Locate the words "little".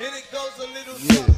0.72-0.94